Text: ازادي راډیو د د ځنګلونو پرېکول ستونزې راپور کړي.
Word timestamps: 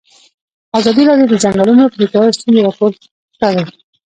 ازادي 0.79 1.03
راډیو 1.09 1.27
د 1.29 1.33
د 1.39 1.41
ځنګلونو 1.43 1.83
پرېکول 1.95 2.27
ستونزې 2.37 2.61
راپور 2.65 2.91
کړي. 3.41 3.63